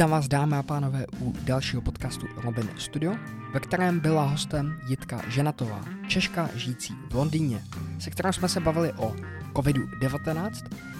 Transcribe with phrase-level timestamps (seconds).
[0.00, 3.14] Vítám vás, dámy a pánové, u dalšího podcastu Robin Studio,
[3.52, 7.62] ve kterém byla hostem Jitka Ženatová, Češka žijící v Londýně,
[7.98, 9.16] se kterou jsme se bavili o
[9.54, 10.50] COVID-19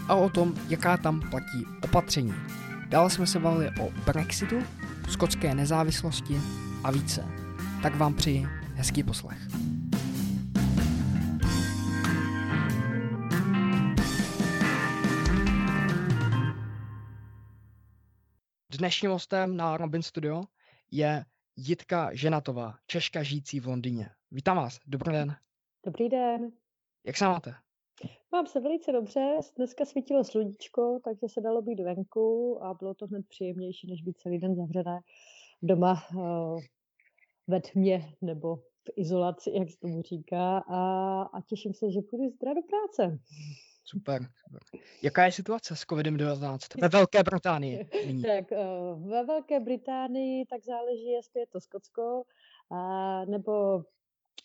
[0.08, 2.34] a o tom, jaká tam platí opatření.
[2.88, 4.56] Dále jsme se bavili o Brexitu,
[5.08, 6.40] skotské nezávislosti
[6.84, 7.24] a více.
[7.82, 9.38] Tak vám přeji hezký poslech.
[18.80, 20.42] Dnešním hostem na Robin Studio
[20.90, 21.24] je
[21.56, 24.10] Jitka Ženatová, Češka žijící v Londýně.
[24.30, 25.36] Vítám vás, dobrý den.
[25.86, 26.52] Dobrý den.
[27.04, 27.54] Jak se máte?
[28.32, 33.06] Mám se velice dobře, dneska svítilo sluníčko, takže se dalo být venku a bylo to
[33.06, 35.00] hned příjemnější, než být celý den zavřené
[35.62, 36.60] doma uh,
[37.46, 40.58] ve tmě nebo v izolaci, jak se tomu říká.
[40.58, 43.18] A, a těším se, že půjdu zítra do práce.
[43.90, 44.22] Super.
[45.02, 47.88] Jaká je situace s COVID-19 ve Velké Británii?
[48.06, 48.22] Nyní?
[48.22, 52.22] tak uh, ve Velké Británii tak záleží, jestli je to Skotsko
[52.70, 53.84] a, nebo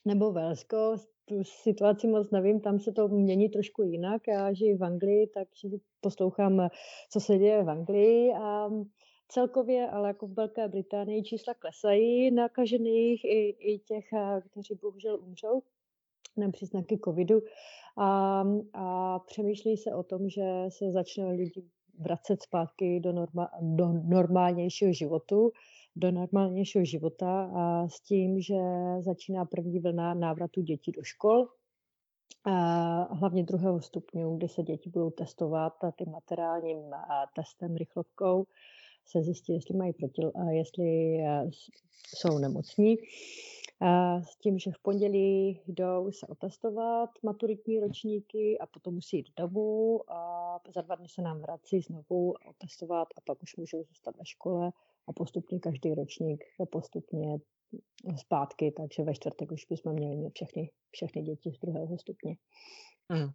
[0.06, 4.28] nebo Velsko, tu situaci moc nevím, tam se to mění trošku jinak.
[4.28, 5.69] Já žiju v Anglii, takže
[6.02, 6.69] poslouchám,
[7.09, 8.69] co se děje v Anglii a
[9.28, 14.06] celkově, ale jako v Velké Británii čísla klesají nakažených i, i těch,
[14.52, 15.62] kteří bohužel umřou
[16.38, 17.41] na příznaky covidu
[17.97, 18.43] a,
[18.73, 21.63] a přemýšlí se o tom, že se začne lidi
[21.99, 25.51] vracet zpátky do, norma, do normálnějšího životu
[25.95, 28.55] do normálnějšího života a s tím, že
[28.99, 31.47] začíná první vlna návratu dětí do škol,
[32.47, 36.77] a hlavně druhého stupňu, kdy se děti budou testovat tím materiálním
[37.35, 38.45] testem rychlovkou
[39.05, 41.17] se zjistí, jestli mají proti, jestli
[42.16, 42.95] jsou nemocní.
[44.22, 50.12] S tím, že v pondělí jdou se otestovat maturitní ročníky a potom musí jít domů
[50.12, 54.26] a za dva dny se nám vrací znovu otestovat a pak už můžou zůstat ve
[54.26, 54.72] škole
[55.08, 57.38] a postupně každý ročník postupně
[58.18, 62.38] zpátky, takže ve čtvrtek už bychom měli mít všechny, všechny děti z druhého stupně.
[63.09, 63.30] Mm.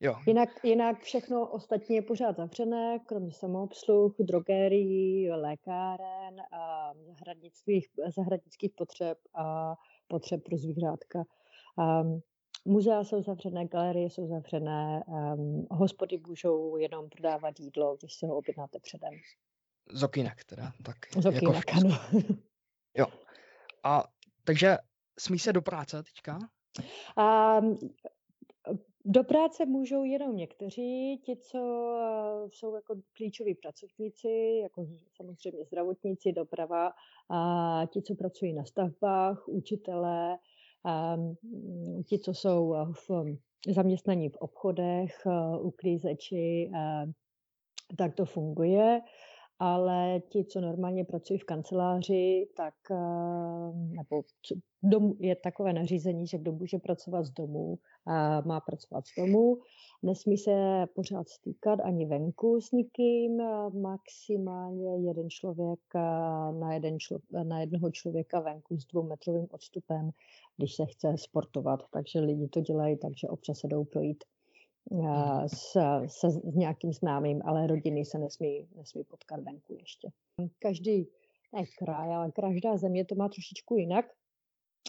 [0.00, 0.16] Jo.
[0.26, 9.18] Jinak, jinak všechno ostatní je pořád zavřené, kromě samoobsluh, drogérií, lékáren, a zahradnických, zahradnických potřeb
[9.34, 9.74] a
[10.08, 11.24] potřeb pro zvířátka.
[11.76, 12.20] Um,
[12.64, 18.36] muzea jsou zavřené, galerie jsou zavřené, um, hospody můžou jenom prodávat jídlo, když se ho
[18.36, 19.14] objednáte předem.
[19.92, 20.72] Z okýnek teda.
[20.84, 21.98] Tak Z jako ano.
[22.96, 23.06] Jo.
[23.84, 24.04] A
[24.44, 24.76] takže
[25.18, 26.38] smí se do práce teďka?
[27.58, 27.78] Um,
[29.04, 34.86] do práce můžou jenom někteří, ti, co uh, jsou jako klíčoví pracovníci, jako
[35.16, 36.92] samozřejmě zdravotníci, doprava,
[37.30, 40.38] a ti, co pracují na stavbách, učitelé,
[41.16, 41.36] um,
[42.04, 43.10] ti, co jsou v
[43.74, 46.70] zaměstnaní v obchodech, uh, uklízeči,
[47.96, 49.00] tak to funguje
[49.58, 54.22] ale ti, co normálně pracují v kanceláři, tak eh, nebo
[54.82, 57.78] dom, je takové nařízení, že kdo může pracovat z domu,
[58.44, 59.58] má pracovat z domu.
[60.02, 63.36] Nesmí se pořád stýkat ani venku s nikým,
[63.82, 66.00] maximálně jeden člověk eh,
[66.52, 70.10] na, jeden člo, na jednoho člověka venku s dvoumetrovým odstupem,
[70.56, 71.80] když se chce sportovat.
[71.92, 74.24] Takže lidi to dělají, takže občas se jdou projít.
[75.46, 75.72] S,
[76.06, 80.08] se, s nějakým známým, ale rodiny se nesmí, nesmí potkat venku ještě.
[80.58, 81.08] Každý,
[81.52, 84.04] ne kraj, ale každá země to má trošičku jinak.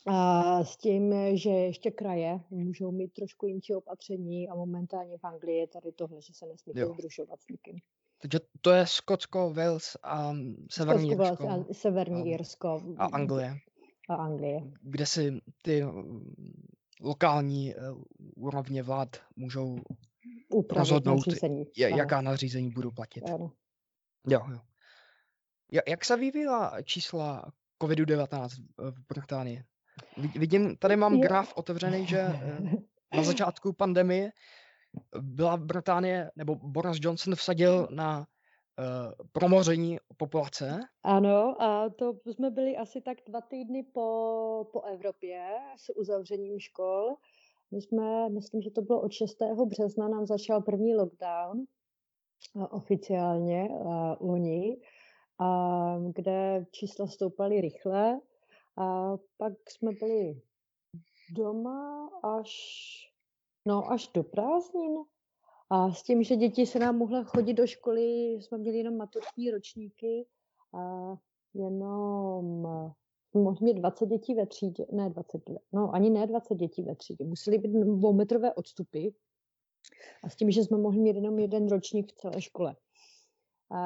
[0.08, 5.58] A s tím, že ještě kraje můžou mít trošku jinší opatření a momentálně v Anglii
[5.58, 7.80] je tady tohle, že se nesmí združovat s nikým.
[8.22, 10.34] Takže to je Skotsko, Wales a
[10.70, 11.46] Severní Skotsko, Jirsko.
[11.48, 12.82] Wales a Severní a, Jirsko.
[12.98, 13.56] A Anglie.
[14.10, 14.72] A Anglie.
[14.82, 15.84] Kde si ty
[17.04, 18.04] lokální uh,
[18.36, 19.80] úrovně vlád můžou
[20.50, 21.66] Upravit rozhodnout, nařízení.
[21.78, 23.22] jaká nařízení budou platit.
[23.22, 23.52] Ano.
[24.28, 24.60] Jo, jo.
[25.88, 27.52] Jak se vyvíjela čísla
[27.84, 29.64] COVID-19 v Británii?
[30.36, 32.60] Vidím, tady mám graf otevřený, že eh,
[33.16, 34.32] na začátku pandemie
[35.22, 38.26] byla Británie, nebo Boris Johnson vsadil na
[39.32, 40.80] promoření populace.
[41.04, 45.46] Ano, a to jsme byli asi tak dva týdny po, po Evropě
[45.78, 47.16] s uzavřením škol.
[47.72, 49.38] My jsme, myslím, že to bylo od 6.
[49.66, 51.60] března, nám začal první lockdown
[52.56, 54.78] uh, oficiálně uh, loni,
[55.40, 58.20] a kde čísla stoupaly rychle.
[58.78, 60.42] A pak jsme byli
[61.32, 62.52] doma až,
[63.66, 64.96] no, až do prázdnin.
[65.74, 69.52] A s tím, že děti se nám mohly chodit do školy, jsme měli jenom maturitní
[69.52, 70.26] ročníky
[70.74, 71.14] a
[71.54, 72.68] jenom
[73.34, 75.42] mohli mít 20 dětí ve třídě, ne 20,
[75.74, 79.10] no ani ne 20 dětí ve třídě, museli být dvoumetrové odstupy
[80.24, 82.76] a s tím, že jsme mohli mít jenom jeden ročník v celé škole.
[83.72, 83.80] A,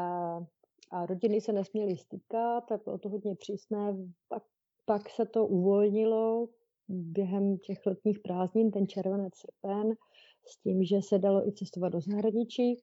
[0.91, 3.95] a rodiny se nesměly stýkat, tak bylo to hodně přísné.
[4.27, 4.43] Pak,
[4.85, 6.47] pak se to uvolnilo
[6.87, 9.95] během těch letních prázdnin, ten červenec, srpen,
[10.47, 12.77] s tím, že se dalo i cestovat do zahraničí.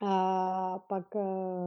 [0.00, 1.20] A pak eh,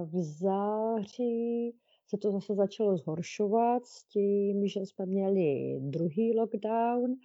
[0.05, 1.75] v září
[2.07, 7.15] se to zase začalo zhoršovat s tím, že jsme měli druhý lockdown,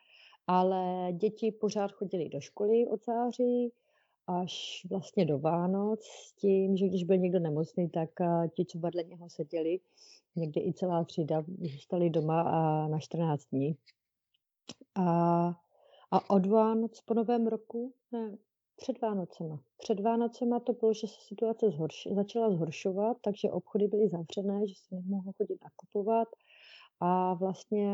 [0.47, 3.73] ale děti pořád chodili do školy od září
[4.27, 8.79] až vlastně do Vánoc s tím, že když byl někdo nemocný, tak eh, ti, co
[8.79, 9.81] vedle něho seděli,
[10.37, 13.77] někdy i celá třída, zůstali doma a na 14 dní.
[14.95, 15.64] A,
[16.15, 18.37] a od Vánoc po novém roku, ne,
[18.77, 19.61] před Vánocema.
[19.79, 24.75] Před Vánocema to bylo, že se situace zhorš, začala zhoršovat, takže obchody byly zavřené, že
[24.75, 26.29] se nemohlo chodit nakupovat.
[27.01, 27.89] A vlastně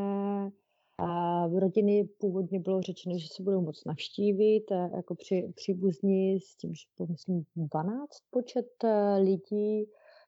[0.98, 4.64] a v rodiny původně bylo řečeno, že se budou moc navštívit,
[4.96, 9.86] jako při, příbuzní s tím, že bylo, myslím, 12 počet eh, lidí,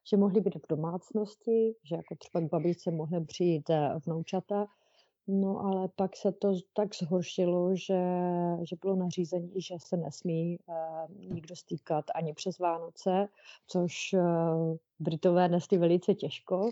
[0.09, 4.67] že mohli být v domácnosti, že jako třeba k babičce mohly přijít eh, vnoučata,
[5.27, 8.03] No ale pak se to tak zhoršilo, že,
[8.69, 13.27] že bylo nařízení, že se nesmí uh, nikdo stýkat ani přes Vánoce,
[13.67, 16.69] což uh, Britové nesli velice těžko.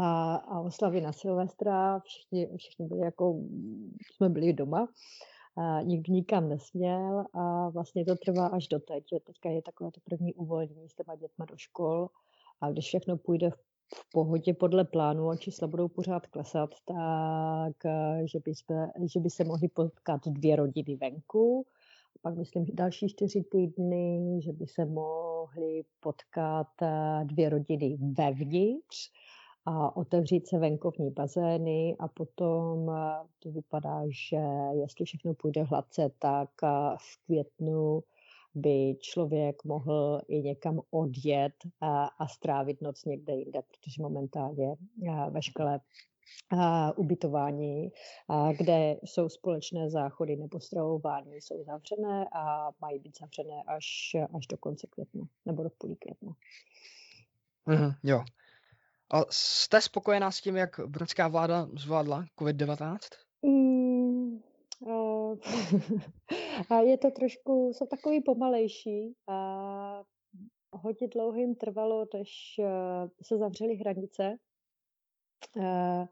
[0.00, 3.40] A, a oslavy na Silvestra, všichni, všichni byli jako,
[4.16, 4.88] jsme byli doma,
[5.56, 9.04] a nikdo nikam nesměl a vlastně to trvá až do teď.
[9.24, 12.08] Teďka je takové to první uvolnění s těma dětma do škol
[12.60, 17.86] a když všechno půjde v v pohodě podle plánu a čísla budou pořád klesat, tak
[17.86, 21.66] eh, že by, jsme, že by se mohly potkat dvě rodiny venku.
[22.22, 29.10] Pak myslím, že další čtyři týdny, že by se mohly potkat eh, dvě rodiny vevnitř
[29.66, 34.40] a otevřít se venkovní bazény a potom eh, to vypadá, že
[34.72, 36.48] jestli všechno půjde hladce, tak
[36.96, 38.02] v květnu
[38.54, 44.76] by člověk mohl i někam odjet a, a strávit noc někde jinde, protože momentálně
[45.30, 45.80] ve škole
[46.50, 47.92] a ubytování,
[48.28, 54.46] a kde jsou společné záchody nebo stravování, jsou zavřené a mají být zavřené až, až
[54.46, 56.32] do konce května nebo do půlí května.
[57.66, 58.24] Mm, jo.
[59.10, 62.98] A jste spokojená s tím, jak britská vláda zvládla COVID-19?
[63.42, 64.42] Mm,
[66.70, 70.02] a je to trošku, jsou takový pomalejší a
[70.72, 74.36] hodně dlouho jim trvalo, než eh, se zavřely hranice,
[75.56, 76.06] eh,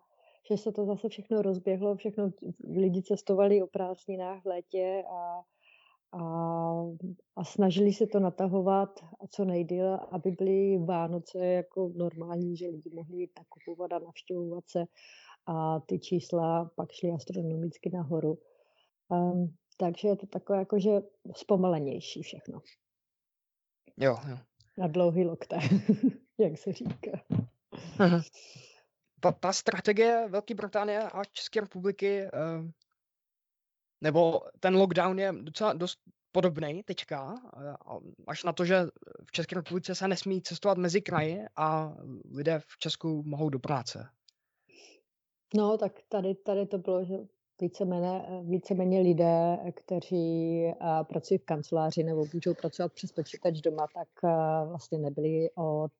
[0.50, 2.30] že se to zase všechno rozběhlo, všechno
[2.74, 5.42] lidi cestovali o prázdninách v létě a,
[6.12, 6.22] a,
[7.36, 12.90] a snažili se to natahovat a co nejdýl, aby byly Vánoce jako normální, že lidi
[12.94, 14.84] mohli jít nakupovat a navštěvovat se
[15.46, 18.38] a ty čísla pak šly astronomicky nahoru.
[19.12, 20.90] Um, takže je to takové jakože
[21.36, 22.60] zpomalenější všechno.
[23.96, 24.38] Jo, jo.
[24.78, 25.56] Na dlouhý lokte,
[26.38, 27.10] jak se říká.
[29.20, 32.70] Ta, ta strategie Velké Británie a České republiky, uh,
[34.00, 35.98] nebo ten lockdown je docela dost
[36.32, 37.34] podobný teďka,
[38.26, 38.86] až na to, že
[39.24, 41.96] v České republice se nesmí cestovat mezi kraji a
[42.34, 44.08] lidé v Česku mohou do práce.
[45.54, 47.14] No, tak tady, tady to bylo, že
[47.60, 50.62] víceméně, víceméně lidé, kteří
[51.02, 54.08] pracují v kanceláři nebo můžou pracovat přes počítač doma, tak
[54.68, 55.92] vlastně nebyli od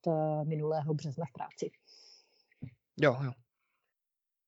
[0.44, 1.70] minulého března v práci.
[3.00, 3.32] Jo, jo.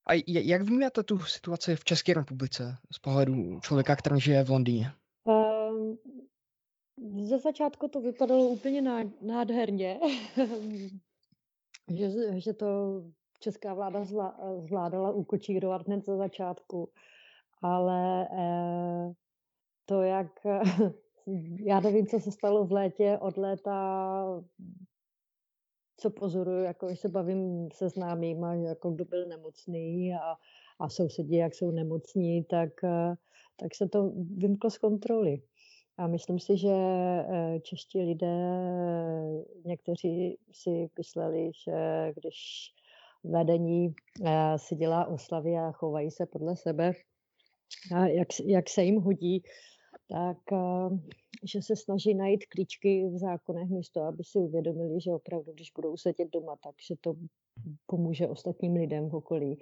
[0.07, 4.93] A jak vnímáte tu situaci v České republice z pohledu člověka, který žije v Londýně?
[5.25, 5.99] Um,
[7.25, 8.83] ze začátku to vypadalo úplně
[9.21, 10.01] nádherně,
[11.89, 12.67] že, že to
[13.45, 14.05] česká vláda
[14.59, 16.89] zvládala ukočírovat hned za začátku,
[17.63, 19.13] ale eh,
[19.85, 20.27] to, jak
[21.65, 24.25] já nevím, co se stalo v létě, od léta,
[25.97, 30.35] co pozoruju, jako se bavím se známýma, jako kdo byl nemocný a,
[30.81, 33.15] a sousedí, jak jsou nemocní, tak, eh,
[33.57, 35.43] tak se to vymklo z kontroly.
[35.97, 38.57] A myslím si, že eh, čeští lidé,
[39.65, 42.37] někteří si mysleli, že když
[43.25, 46.93] vedení eh, si dělá oslavy a chovají se podle sebe,
[47.97, 49.43] a jak, jak se jim hodí,
[50.09, 50.99] tak eh,
[51.45, 55.97] že se snaží najít klíčky v zákonech místo, aby si uvědomili, že opravdu, když budou
[55.97, 57.15] sedět doma, tak že to
[57.87, 59.59] pomůže ostatním lidem v okolí.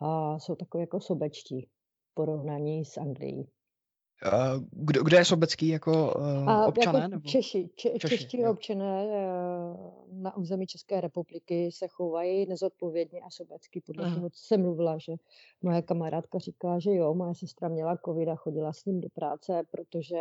[0.00, 1.68] A jsou takové jako sobečtí
[2.14, 3.48] porovnání s Anglií.
[4.72, 6.98] Kdo, kdo je sobecký jako uh, občané?
[6.98, 7.28] Jako nebo?
[7.28, 8.52] Češi, če, Češi, čeští jo.
[8.52, 13.80] občané uh, na území České republiky se chovají nezodpovědně a sobecky.
[13.80, 14.14] Podle uh-huh.
[14.14, 15.12] toho, co jsem mluvila, že
[15.62, 19.62] moje kamarádka říkala, že jo, moje sestra měla covid a chodila s ním do práce,
[19.70, 20.20] protože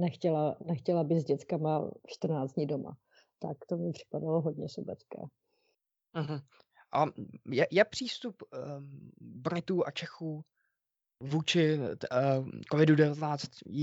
[0.00, 2.96] nechtěla, nechtěla být s dětskama 14 dní doma.
[3.38, 5.18] Tak to mi připadalo hodně sobecké.
[6.14, 6.42] Uh-huh.
[6.92, 7.06] A
[7.50, 10.44] je, je přístup um, Britů a Čechů
[11.20, 11.86] vůči uh,
[12.72, 13.38] COVID-19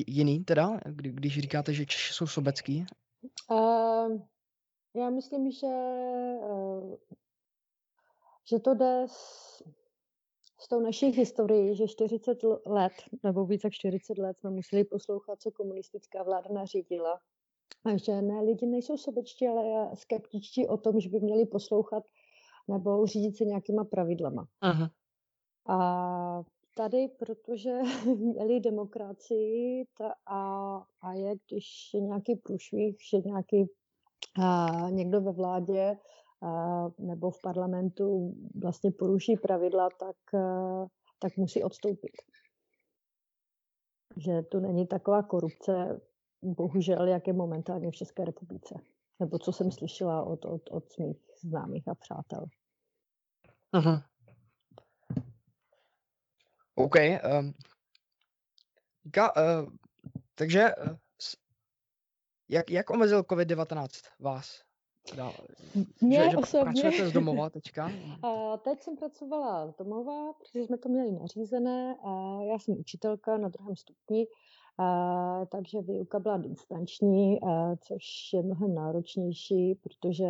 [0.08, 2.86] jiný teda, kdy, když říkáte, že Češi jsou sobecký?
[3.52, 4.22] Uh,
[4.96, 5.68] já myslím, že,
[6.42, 6.96] uh,
[8.50, 9.64] že to jde s,
[10.60, 15.42] s tou naší historií, že 40 let, nebo více jak 40 let jsme museli poslouchat,
[15.42, 17.20] co komunistická vláda nařídila.
[17.86, 22.04] A že ne, lidi nejsou sobečtí, ale skeptičtí o tom, že by měli poslouchat
[22.68, 24.48] nebo řídit se nějakýma pravidlama.
[24.62, 24.90] Aha.
[25.70, 26.44] A
[26.78, 27.80] tady, protože
[28.18, 30.42] měli demokracii ta a,
[31.02, 33.66] a je, když je nějaký průšvih, že nějaký
[34.42, 35.98] a, někdo ve vládě
[36.42, 40.88] a, nebo v parlamentu vlastně poruší pravidla, tak, a,
[41.20, 42.12] tak musí odstoupit.
[44.18, 46.02] Že tu není taková korupce,
[46.42, 48.76] bohužel, jak je momentálně v České republice.
[49.20, 52.46] Nebo co jsem slyšela od, od, od svých známých a přátel.
[53.72, 54.17] Aha.
[56.78, 56.96] OK.
[57.40, 57.54] Um,
[59.12, 59.70] ka, uh,
[60.36, 60.98] takže uh,
[62.50, 63.88] jak, jak omezil COVID-19
[64.20, 64.68] vás?
[66.02, 66.64] Mě že, že osobně.
[66.64, 67.92] pracujete z domova teďka?
[68.24, 71.96] A teď jsem pracovala z domova, protože jsme to měli nařízené.
[72.04, 74.28] A já jsem učitelka na druhém stupni,
[74.78, 78.04] a, takže výuka byla distanční, a, což
[78.34, 80.28] je mnohem náročnější, protože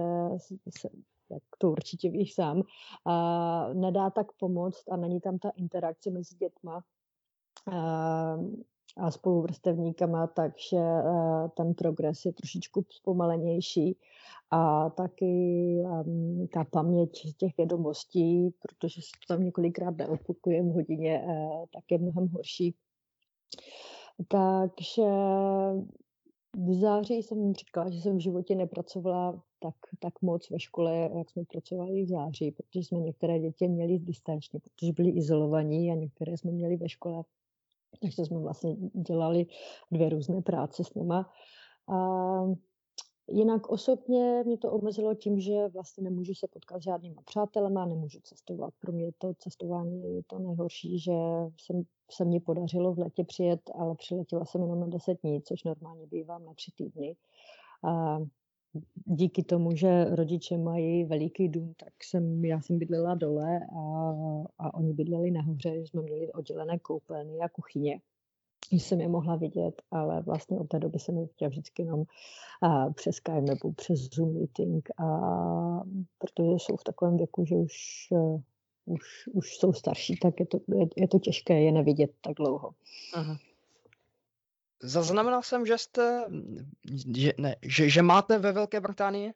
[0.70, 0.89] se,
[1.31, 2.62] jak to určitě víš sám,
[3.05, 6.84] a, nedá tak pomoct a není tam ta interakce mezi dětma
[7.72, 8.38] a,
[8.98, 10.77] a spoluvrstevníkama, takže
[11.57, 13.98] ten progres je trošičku zpomalenější
[14.51, 15.25] a taky
[15.84, 21.98] um, ta paměť těch vědomostí, protože se tam několikrát neopakuje v hodině, uh, tak je
[21.98, 22.75] mnohem horší.
[24.27, 25.03] Takže
[26.56, 31.30] v září jsem říkala, že jsem v životě nepracovala tak, tak moc ve škole, jak
[31.30, 36.38] jsme pracovali v září, protože jsme některé děti měli distančně, protože byli izolovaní a některé
[36.38, 37.24] jsme měli ve škole.
[38.01, 39.46] Takže jsme vlastně dělali
[39.92, 41.32] dvě různé práce s nima.
[41.88, 41.98] A
[43.29, 48.19] Jinak osobně mě to omezilo tím, že vlastně nemůžu se potkat s žádnýma přátelema, nemůžu
[48.24, 48.74] cestovat.
[48.79, 51.13] Pro mě to cestování je to nejhorší, že
[51.57, 55.63] jsem, se mi podařilo v letě přijet, ale přiletěla jsem jenom na 10 dní, což
[55.63, 57.15] normálně bývám na tři týdny.
[57.84, 58.19] A
[59.05, 64.13] díky tomu, že rodiče mají veliký dům, tak jsem, já jsem bydlela dole a,
[64.57, 68.01] a oni bydleli nahoře, že jsme měli oddělené koupelny a kuchyně
[68.71, 72.03] že jsem je mohla vidět, ale vlastně od té doby jsem je chtěla vždycky jenom
[72.93, 75.05] přes Skype nebo přes Zoom meeting, a,
[76.17, 78.41] protože jsou v takovém věku, že už, uh,
[78.86, 82.74] už, už jsou starší, tak je to, je, je to těžké je nevidět tak dlouho.
[83.13, 83.38] Aha.
[84.83, 86.25] Zaznamenal jsem, že jste,
[87.15, 89.33] že, ne, že, že máte ve Velké Británii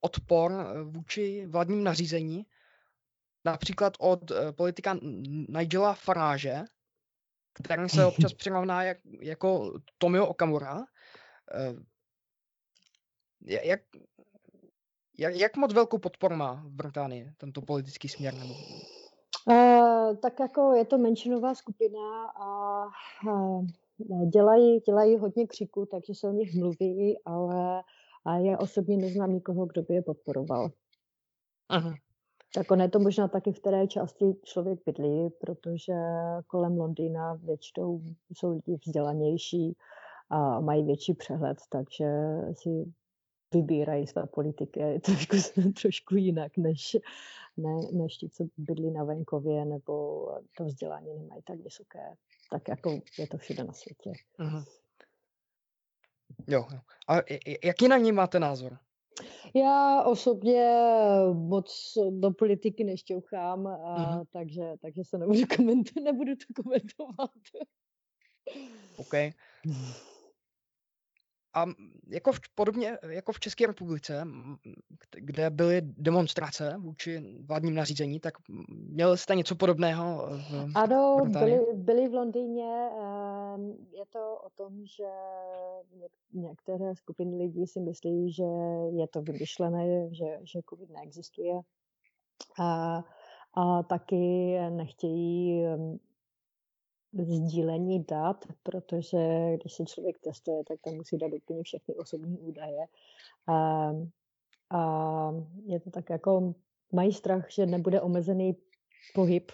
[0.00, 2.46] odpor eh, vůči vládním nařízení,
[3.44, 4.98] například od uh, politika
[5.48, 6.64] Nigela Farage,
[7.54, 10.84] který se občas přirovná jak, jako Tomio Okamura.
[11.54, 11.74] Eh,
[13.44, 13.80] jak,
[15.18, 18.34] jak, jak moc velkou podporu má v Británii tento politický směr?
[18.34, 18.54] Nebo...
[19.46, 22.84] Uh, tak jako je to menšinová skupina a
[23.26, 23.66] uh,
[24.28, 27.82] dělají, dělají hodně křiku, takže se o nich mluví, ale
[28.24, 30.70] a já osobně neznám nikoho, kdo by je podporoval.
[31.68, 31.94] Aha.
[32.54, 35.94] Tak ono je to možná taky v které části člověk bydlí, protože
[36.46, 39.76] kolem Londýna většinou jsou lidi vzdělanější
[40.30, 42.06] a mají větší přehled, takže
[42.52, 42.92] si
[43.54, 45.36] vybírají své politiky je to trošku,
[45.82, 46.96] trošku jinak, než,
[47.56, 52.14] ne, než ti, co bydlí na venkově nebo to vzdělání nemají tak vysoké,
[52.50, 54.12] tak jako je to všude na světě.
[54.38, 54.64] Uh-huh.
[56.46, 56.78] Jo, jo.
[57.08, 57.14] A
[57.64, 58.78] jaký na ní máte názor?
[59.54, 60.76] Já osobně
[61.32, 64.24] moc do politiky nešťouchám, a, mm-hmm.
[64.32, 67.30] takže, takže se nebudu, komentovat, nebudu to komentovat.
[68.96, 69.14] OK.
[71.56, 71.64] A
[72.08, 74.26] jako v, podobně jako v České republice,
[75.18, 78.34] kde byly demonstrace vůči vládním nařízení, tak
[78.68, 82.88] měl jste něco podobného v Ano, byli, byli v Londýně.
[83.92, 85.10] Je to o tom, že
[86.32, 88.44] některé skupiny lidí si myslí, že
[88.90, 91.60] je to vymyšlené, že, že COVID neexistuje.
[92.60, 92.98] A,
[93.54, 95.64] a taky nechtějí
[97.22, 102.86] sdílení dat, protože když se člověk testuje, tak tam musí dát úplně všechny osobní údaje.
[103.46, 103.90] A,
[104.70, 105.30] a
[105.64, 106.54] je to tak jako,
[106.92, 108.56] mají strach, že nebude omezený
[109.14, 109.52] pohyb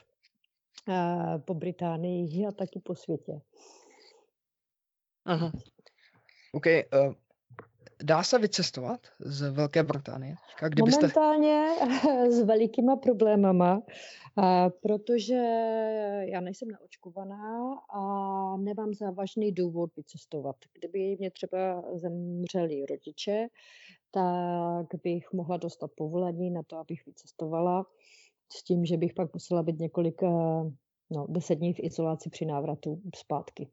[0.89, 3.41] a, po Británii a taky po světě.
[5.25, 5.53] Aha.
[6.53, 6.67] OK.
[6.67, 7.15] Uh,
[8.03, 10.35] dá se vycestovat z Velké Británie?
[10.69, 11.01] Kdybyste...
[11.01, 11.67] Momentálně
[12.31, 13.83] s velikýma problémama,
[14.83, 15.35] protože
[16.25, 18.03] já nejsem naočkovaná a
[18.57, 20.57] nemám závažný důvod vycestovat.
[20.79, 23.47] Kdyby mě třeba zemřeli rodiče,
[24.11, 27.87] tak bych mohla dostat povolení na to, abych vycestovala
[28.53, 30.23] s tím, že bych pak musela být několik,
[31.11, 33.69] no, deset dní v izolaci při návratu zpátky.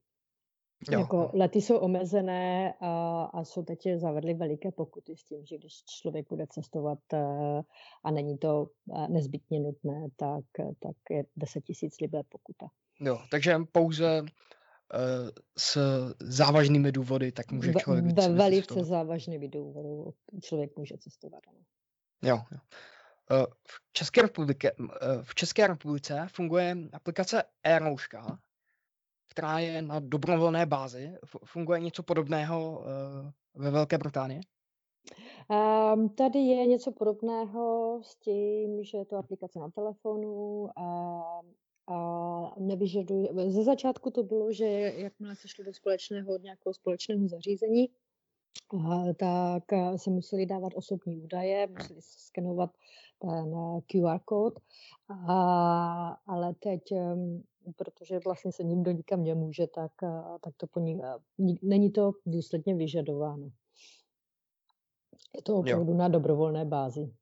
[0.91, 0.99] Jo.
[0.99, 5.83] Jako lety jsou omezené a, a jsou teď zavedly veliké pokuty s tím, že když
[5.83, 7.61] člověk bude cestovat eh,
[8.03, 10.45] a není to eh, nezbytně nutné, tak,
[10.79, 12.67] tak je 10 tisíc libé pokuta.
[12.99, 14.23] Jo, takže pouze
[15.57, 15.77] s
[16.19, 21.43] závažnými důvody, tak může člověk Ve, ve velice závažnými důvody člověk může cestovat.
[21.47, 21.59] Ano.
[22.23, 22.59] Jo, jo.
[23.67, 24.71] V České, republice,
[25.23, 27.79] v České republice funguje aplikace e
[29.29, 31.13] která je na dobrovolné bázi.
[31.45, 34.41] Funguje něco podobného uh, ve Velké Británii?
[35.49, 41.21] Um, tady je něco podobného s tím, že je to aplikace na telefonu a,
[41.87, 41.95] a
[42.59, 43.29] nevyžaduje.
[43.49, 44.65] Ze začátku to bylo, že
[44.95, 47.89] jakmile se šlo do společného nějakého společného zařízení,
[49.17, 49.63] tak
[49.95, 52.69] se museli dávat osobní údaje, museli se skenovat
[53.19, 54.59] ten eh, QR kód,
[55.27, 56.81] a, ale teď
[57.75, 59.91] protože vlastně se nikdo nikam nemůže, tak,
[60.41, 61.01] tak to po ní,
[61.61, 63.49] není to důsledně vyžadováno.
[65.35, 65.97] Je to opravdu jo.
[65.97, 67.13] na dobrovolné bázi.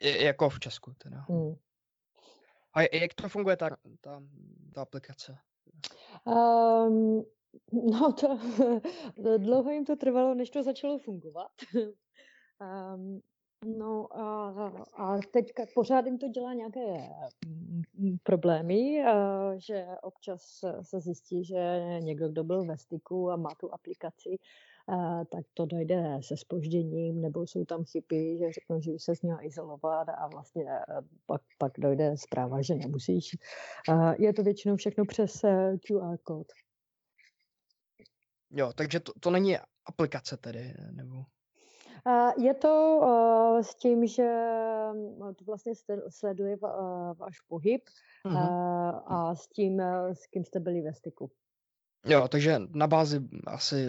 [0.00, 1.24] Je, jako v Česku teda.
[1.28, 1.54] Hmm.
[2.74, 4.22] A jak to funguje ta, ta,
[4.74, 5.38] ta aplikace?
[6.24, 7.24] Um,
[7.90, 8.38] no to,
[9.38, 11.52] dlouho jim to trvalo, než to začalo fungovat.
[12.94, 13.20] um,
[13.64, 14.48] No a,
[14.96, 17.08] a teďka pořád jim to dělá nějaké
[17.46, 19.04] mm, problémy,
[19.58, 24.38] že občas se zjistí, že někdo, kdo byl ve styku a má tu aplikaci,
[25.30, 29.44] tak to dojde se spožděním, nebo jsou tam chyby, že řeknou, že by se měla
[29.44, 30.64] izolovat a vlastně
[31.26, 33.36] pak, pak dojde zpráva, že nemusíš.
[34.18, 36.46] Je to většinou všechno přes eh, QR kód.
[38.50, 39.56] Jo, takže to, to není
[39.86, 41.24] aplikace tedy, nebo?
[42.38, 44.28] Je to uh, s tím, že
[44.92, 45.72] mm, to vlastně
[46.08, 46.70] sleduje uh,
[47.16, 47.82] váš pohyb
[48.26, 48.36] uh,
[49.06, 49.80] a s tím,
[50.12, 51.30] s kým jste byli ve styku.
[52.06, 53.86] Jo, takže na bázi asi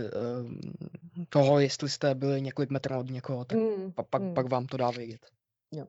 [1.30, 4.34] toho, jestli jste byli několik metrů od někoho, tak mm, pa, pak, mm.
[4.34, 5.26] pak vám to dá vědět.
[5.72, 5.88] Jo.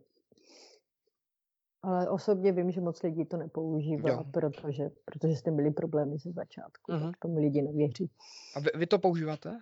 [1.83, 6.93] Ale osobně vím, že moc lidí to nepoužívá, protože, protože jste byli problémy ze začátku,
[6.93, 7.07] uh-huh.
[7.07, 8.11] tak tomu lidi nevěří.
[8.57, 9.61] A vy, vy to používáte?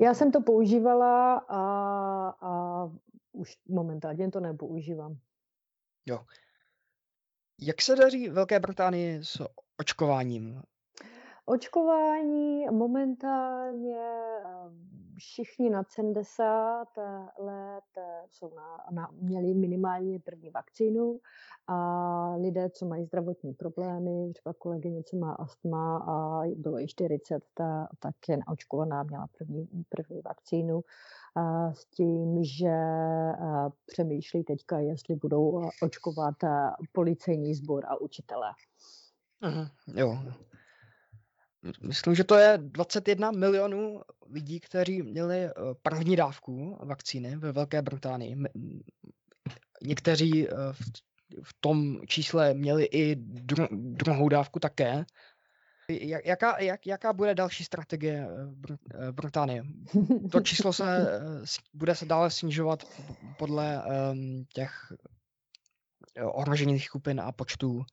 [0.00, 1.60] Já jsem to používala a,
[2.40, 2.84] a
[3.32, 5.16] už momentálně to nepoužívám.
[6.06, 6.24] Jo.
[7.60, 10.62] Jak se daří Velké Británii s očkováním?
[11.44, 14.04] Očkování momentálně
[15.22, 16.84] všichni nad 70
[17.38, 17.84] let
[18.30, 21.20] jsou na, na, měli minimálně první vakcínu
[21.66, 27.42] a lidé, co mají zdravotní problémy, třeba kolegyně, co má astma a bylo i 40,
[27.54, 30.80] ta, tak je naočkovaná, měla první, první vakcínu
[31.36, 32.74] a s tím, že
[33.86, 36.34] přemýšlí teďka, jestli budou očkovat
[36.92, 38.50] policejní sbor a učitele.
[39.40, 40.18] Aha, jo.
[41.82, 47.82] Myslím, že to je 21 milionů lidí, kteří měli eh, první dávku vakcíny ve Velké
[47.82, 48.36] Británii.
[49.82, 50.52] Někteří eh,
[51.42, 55.04] v tom čísle měli i dru, druhou dávku také.
[56.24, 59.62] Jaká, jak, jaká bude další strategie eh, Británie?
[60.32, 61.06] To číslo se
[61.74, 62.84] bude se dále snižovat
[63.38, 64.92] podle um, těch
[66.22, 67.84] ohrožených skupin a počtů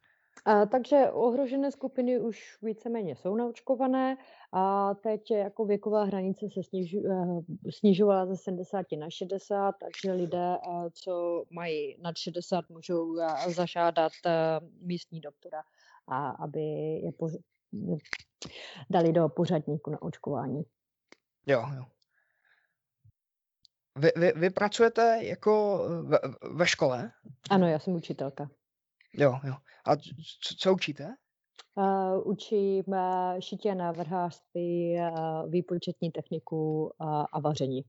[0.50, 4.18] a, takže ohrožené skupiny už víceméně jsou naočkované
[4.52, 10.58] a teď jako věková hranice se snižu, eh, snižovala ze 70 na 60, takže lidé,
[10.58, 14.12] eh, co mají nad 60, můžou eh, zažádat
[14.82, 15.64] místní doktora,
[16.08, 16.62] a aby
[17.04, 17.30] je po,
[18.90, 20.64] dali do pořadníku na očkování.
[21.46, 21.84] Jo, jo.
[23.96, 26.20] Vy, vy, vy pracujete jako ve,
[26.52, 27.12] ve škole?
[27.50, 28.50] Ano, já jsem učitelka.
[29.14, 29.54] Jo, jo.
[29.86, 31.16] A co, co učíte?
[31.76, 37.82] Uh, učím uh, šitě návrhářství, uh, výpočetní techniku uh, a vaření.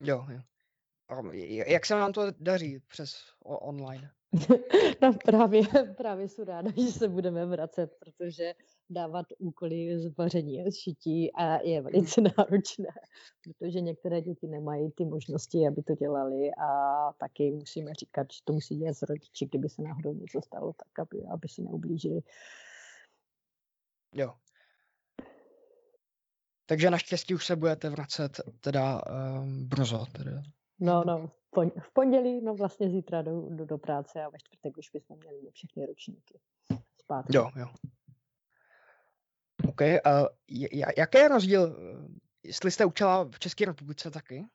[0.00, 0.40] Jo, jo.
[1.08, 1.34] A
[1.66, 3.12] jak se vám to daří přes
[3.44, 4.10] online?
[5.02, 5.62] no právě,
[5.96, 8.54] právě jsou ráda, že se budeme vracet, protože
[8.90, 12.88] dávat úkoly z vaření a šití a je velice náročné,
[13.44, 18.52] protože některé děti nemají ty možnosti, aby to dělali a taky musíme říkat, že to
[18.52, 22.20] musí dělat s rodiči, kdyby se náhodou něco stalo, tak aby, aby si neublížili.
[24.14, 24.34] Jo.
[26.66, 29.02] Takže naštěstí už se budete vracet teda
[29.40, 30.06] um, brzo.
[30.12, 30.42] Teda.
[30.80, 31.30] No, no,
[31.80, 35.50] v pondělí, no vlastně zítra do, do, do práce a ve čtvrtek už bychom měli
[35.52, 36.40] všechny ročníky
[37.10, 37.36] zpátky.
[37.36, 37.66] Jo, jo.
[39.70, 39.80] OK.
[39.80, 40.26] Uh,
[40.96, 41.76] jaký je rozdíl,
[42.42, 44.46] jestli jste učila v České republice taky?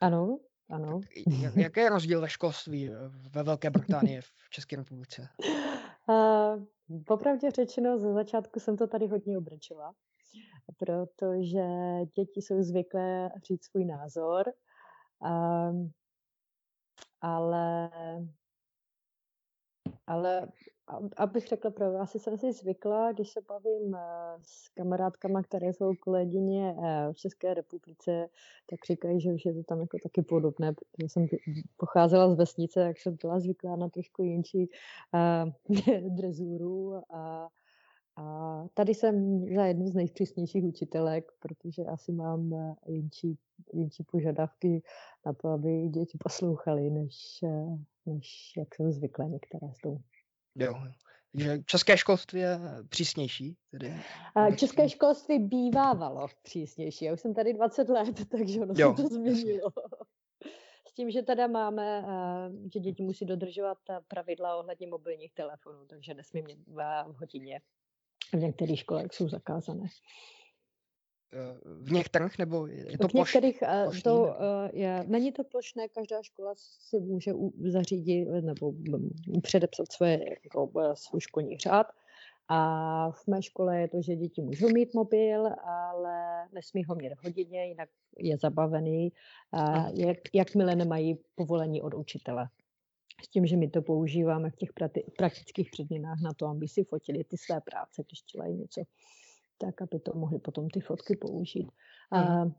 [0.00, 0.38] Ano,
[0.70, 1.00] ano.
[1.42, 2.90] Jak, jaký je rozdíl ve školství
[3.30, 5.28] ve Velké Británii v České republice?
[6.08, 6.64] Uh,
[7.06, 9.94] popravdě řečeno, ze začátku jsem to tady hodně obrčila,
[10.76, 11.64] protože
[12.16, 14.44] děti jsou zvyklé říct svůj názor,
[15.20, 15.88] uh,
[17.20, 17.90] ale
[20.06, 20.48] ale
[21.16, 24.00] abych řekla pravdu, asi jsem si zvykla, když se bavím eh,
[24.42, 28.28] s kamarádkama, které jsou kolegyně eh, v České republice,
[28.70, 31.26] tak říkají, že už je to tam jako taky podobné, protože jsem
[31.76, 34.68] pocházela z vesnice, jak jsem byla zvyklá na trošku jinší
[35.68, 37.48] uh, drezuru a,
[38.16, 42.54] a tady jsem za jednu z nejpřísnějších učitelek, protože asi mám
[42.86, 43.38] jinčí,
[43.72, 44.82] jinčí požadavky
[45.26, 47.44] na to, aby děti poslouchali, než,
[48.06, 49.98] než jak jsem zvykla některé z toho.
[50.54, 50.74] Jo.
[51.32, 52.58] Takže české školství je
[52.88, 53.56] přísnější.
[53.70, 53.94] Tedy.
[54.56, 57.04] České školství bývávalo přísnější.
[57.04, 58.96] Já už jsem tady 20 let, takže ono jo.
[58.96, 59.70] se to změnilo.
[60.88, 62.04] S tím, že teda máme,
[62.72, 67.60] že děti musí dodržovat pravidla ohledně mobilních telefonů, takže nesmí mít v hodině.
[68.32, 69.86] V některých školách jsou zakázané.
[71.64, 74.36] V některých, nebo je to V některých, eh, plošný, to, nebo?
[74.40, 77.32] Eh, je, není to plošné, každá škola si může
[77.68, 79.10] zařídit nebo mm,
[79.42, 81.86] předepsat svoje, jako, eh, svůj školní řád.
[82.48, 87.14] A v mé škole je to, že děti můžou mít mobil, ale nesmí ho mít
[87.14, 87.88] v hodině, jinak
[88.18, 89.12] je zabavený,
[89.94, 92.48] jak, jakmile nemají povolení od učitele.
[93.24, 94.70] S tím, že my to používáme v těch
[95.16, 98.80] praktických předměnách na to, aby si fotili ty své práce, když dělají něco
[99.60, 101.70] tak aby to mohli potom ty fotky použít.
[102.10, 102.54] A, mm.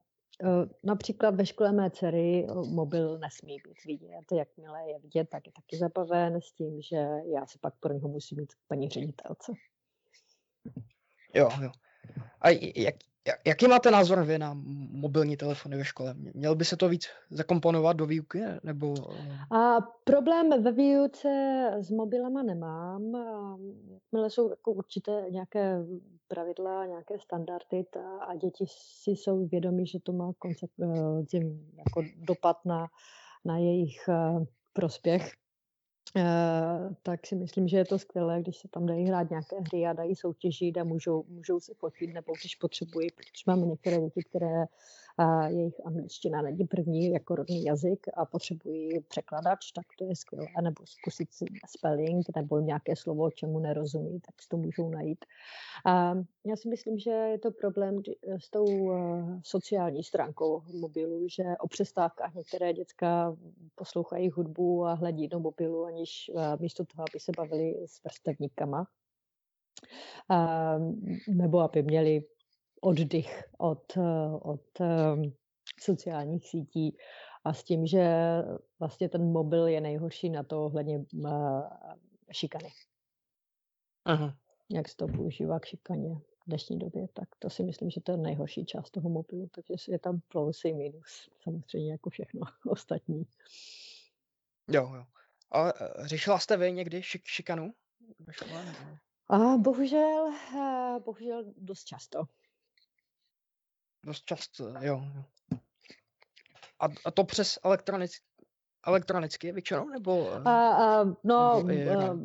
[0.84, 4.32] Například ve škole mé dcery mobil nesmí být vidět.
[4.32, 6.96] Jakmile je vidět, tak je taky zabaven s tím, že
[7.36, 9.52] já se pak pro něho musím mít paní ředitelce.
[11.36, 11.72] Jo, jo.
[12.42, 12.96] A jak,
[13.48, 14.54] Jaký máte názor vy na
[14.92, 16.14] mobilní telefony ve škole?
[16.34, 18.42] Měl by se to víc zakomponovat do výuky?
[18.64, 18.96] Nebo...
[19.52, 21.30] A problém ve výuce
[21.80, 23.02] s mobilama nemám.
[23.94, 25.78] Jakmile jsou jako určité nějaké
[26.28, 31.40] pravidla, nějaké standardy ta, a děti si jsou vědomi, že to má koncept, eh,
[31.78, 32.88] jako dopad na,
[33.46, 35.32] na jejich eh, prospěch,
[37.04, 39.94] tak si myslím, že je to skvělé, když se tam dají hrát nějaké hry a
[39.94, 44.66] dají soutěžit a můžou, můžou se fotit, nebo když potřebují, protože máme některé děti, které
[45.18, 50.48] a jejich angličtina není první jako rodný jazyk a potřebují překladač, tak to je skvělé.
[50.64, 55.26] Nebo zkusit si spelling nebo nějaké slovo, čemu nerozumí, tak si to můžou najít.
[55.86, 56.14] A
[56.46, 58.02] já si myslím, že je to problém
[58.38, 63.36] s tou eh, sociální stránkou mobilu, že o přestávkách některé děcka
[63.76, 68.88] poslouchají hudbu a hledí do mobilu, aniž eh, místo toho, aby se bavili s vrstevníkama.
[70.30, 70.78] A,
[71.28, 72.24] nebo aby měli
[72.82, 73.98] oddych od,
[74.42, 75.34] od um,
[75.80, 76.98] sociálních sítí
[77.44, 78.16] a s tím, že
[78.80, 81.62] vlastně ten mobil je nejhorší na to ohledně uh,
[82.32, 82.70] šikany.
[84.06, 84.38] Aha.
[84.70, 88.12] Jak se to používá k šikaně v dnešní době, tak to si myslím, že to
[88.12, 93.24] je nejhorší část toho mobilu, takže je tam plus i minus, samozřejmě jako všechno ostatní.
[94.68, 95.06] Jo, jo.
[95.52, 95.74] A e,
[96.08, 97.74] řešila jste vy někdy šik- šikanu?
[99.30, 100.34] A bohužel,
[101.06, 102.24] bohužel dost často
[104.04, 105.04] dost často, jo.
[106.80, 108.12] A, a to přes elektronic,
[108.88, 110.18] elektronicky většinou, nebo?
[110.18, 112.20] Uh, uh, no, nebo je, uh,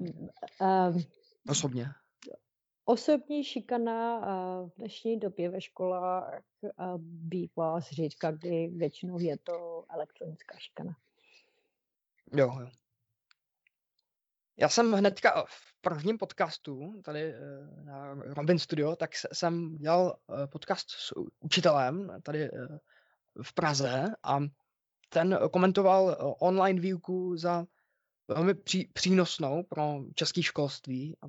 [0.60, 1.00] uh,
[1.48, 1.86] osobně.
[2.84, 9.84] Osobní šikana uh, v dnešní době ve školách uh, bývá zřídka, kdy většinou je to
[9.88, 10.96] elektronická šikana.
[12.32, 12.68] Jo, jo.
[14.58, 17.40] Já jsem hnedka v prvním podcastu tady eh,
[17.84, 22.78] na Robin Studio, tak jsem dělal eh, podcast s učitelem tady eh,
[23.42, 24.38] v Praze a
[25.08, 27.66] ten komentoval online výuku za
[28.28, 31.16] velmi pří, přínosnou pro české školství.
[31.22, 31.26] A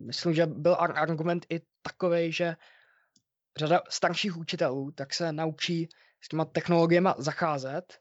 [0.00, 2.56] myslím, že byl argument i takový, že
[3.58, 5.88] řada starších učitelů tak se naučí
[6.20, 7.98] s těma technologiemi zacházet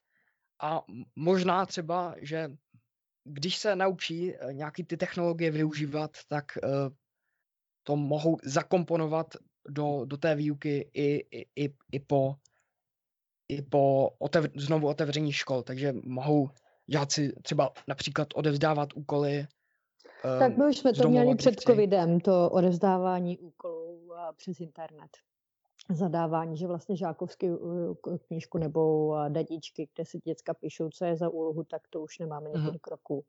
[0.61, 0.81] a
[1.15, 2.49] možná třeba, že
[3.23, 6.67] když se naučí eh, nějaký ty technologie využívat, tak eh,
[7.83, 9.27] to mohou zakomponovat
[9.69, 12.35] do, do té výuky i, i, i, i po,
[13.47, 15.63] i po otev, znovu otevření škol.
[15.63, 16.49] Takže mohou
[16.87, 19.47] žáci třeba například odevzdávat úkoly.
[20.39, 25.09] Tak my už jsme to měli před covidem, to odevzdávání úkolů přes internet.
[25.89, 27.49] Zadávání, že vlastně žákovský
[28.27, 32.49] knížku nebo deníčky, kde si děcka píšou, co je za úlohu, tak to už nemáme
[32.49, 32.57] mhm.
[32.57, 32.91] několik uh-huh.
[32.91, 33.25] roků.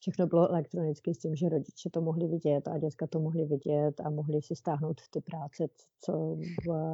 [0.00, 4.00] Všechno bylo elektronicky s tím, že rodiče to mohli vidět a děcka to mohli vidět
[4.04, 5.66] a mohli si stáhnout ty práce,
[6.00, 6.36] co,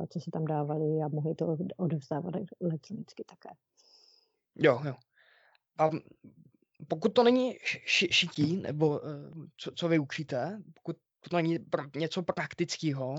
[0.08, 3.54] co si tam dávali a mohli to odevzdávat elektronicky také.
[4.54, 4.94] Jo, jo.
[5.78, 5.90] A
[6.88, 9.08] pokud to není ši- šití, nebo eh,
[9.56, 10.96] co, co vy učíte, pokud
[11.30, 11.58] to není
[11.96, 13.14] něco praktického,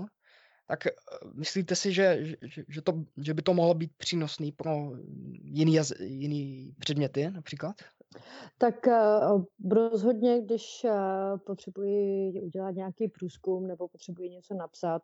[0.66, 0.90] tak eh,
[1.34, 4.92] myslíte si, že, že, že, to, že by to mohlo být přínosný pro
[5.42, 7.76] jiný, jiný předměty například?
[8.58, 15.02] Tak uh, rozhodně, když uh, potřebuji udělat nějaký průzkum nebo potřebuji něco napsat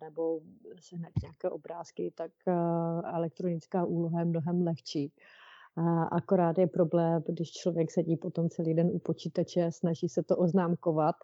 [0.00, 0.40] nebo
[0.80, 2.30] sehnat nějaké obrázky, tak
[3.04, 5.12] elektronická úloha je mnohem lehčí.
[6.12, 11.14] Akorát je problém, když člověk sedí potom celý den u počítače, snaží se to oznámkovat,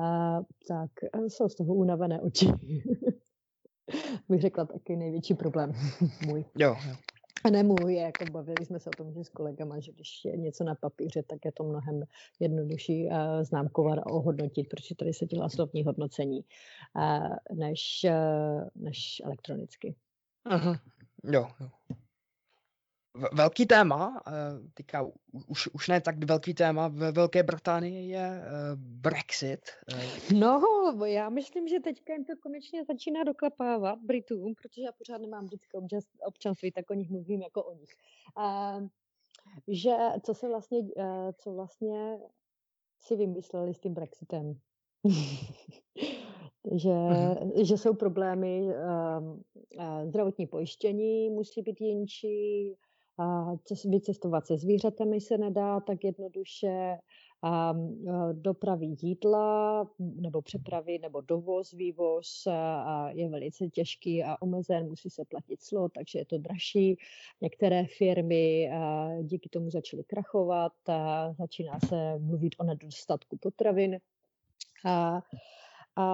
[0.00, 0.90] uh, tak
[1.28, 2.46] jsou z toho unavené oči.
[4.28, 5.72] Bych řekla taky největší problém
[6.26, 6.44] můj.
[6.58, 6.96] Jo, jo.
[7.44, 10.36] A ne můj, jako bavili jsme se o tom, že s kolegama, že když je
[10.36, 12.02] něco na papíře, tak je to mnohem
[12.40, 16.44] jednodušší uh, známkovat a ohodnotit, protože tady se dělá slovní hodnocení,
[16.96, 19.96] uh, než, uh, než elektronicky.
[20.44, 20.80] Aha.
[21.24, 21.68] Jo, jo
[23.32, 24.32] velký téma, eh,
[24.74, 25.06] teďka
[25.48, 28.46] už, už ne tak velký téma ve Velké Británii je eh,
[28.76, 29.60] Brexit.
[29.94, 30.34] Eh.
[30.34, 30.60] No,
[31.04, 35.78] já myslím, že teďka jim to konečně začíná doklepávat Britům, protože já pořád nemám britské
[36.26, 37.90] občanství, tak o nich mluvím jako o nich.
[39.68, 40.78] že co se vlastně,
[41.38, 42.18] co vlastně
[43.00, 44.54] si vymysleli s tím Brexitem.
[46.74, 47.64] že, uh-huh.
[47.64, 48.66] že jsou problémy,
[49.18, 49.42] um,
[50.04, 52.76] zdravotní pojištění musí být jinčí,
[53.84, 56.98] vycestovat se zvířatami se nedá tak jednoduše,
[57.42, 57.74] a
[58.32, 65.24] dopravy jídla nebo přepravy nebo dovoz, vývoz a je velice těžký a omezen, musí se
[65.24, 66.98] platit clo, takže je to dražší.
[67.40, 68.70] Některé firmy
[69.22, 73.98] díky tomu začaly krachovat, a začíná se mluvit o nedostatku potravin.
[74.84, 75.22] A,
[75.96, 76.04] a,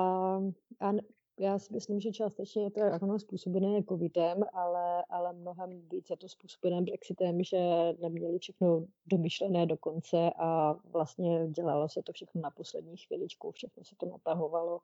[0.80, 0.92] a
[1.38, 6.16] já si myslím, že částečně je to ano, způsobené covidem, ale, ale mnohem víc je
[6.16, 7.58] to způsobené Brexitem, že
[8.00, 13.84] neměli všechno domyšlené do konce a vlastně dělalo se to všechno na poslední chviličku, všechno
[13.84, 14.80] se to natahovalo,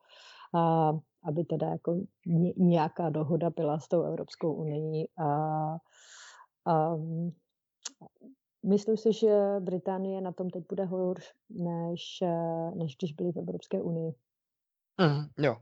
[0.55, 0.93] a,
[1.25, 2.01] aby teda jako
[2.57, 5.27] nějaká dohoda byla s tou Evropskou unii a,
[6.67, 6.97] a
[8.67, 12.03] Myslím si, že Británie na tom teď bude hůř, než,
[12.75, 14.15] než když byli v Evropské unii.
[15.01, 15.57] Mm, jo.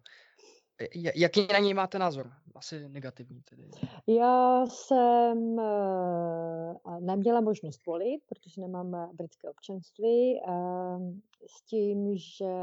[1.15, 2.33] Jaký na něj máte názor?
[2.55, 3.71] Asi negativní tedy.
[4.07, 11.15] Já jsem uh, neměla možnost volit, protože nemám eh, britské občanství, uh,
[11.47, 12.55] s tím, že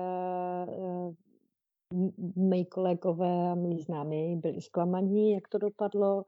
[0.68, 1.14] uh,
[2.36, 6.24] mý kolegové a mý známí byli zklamaní, jak to dopadlo.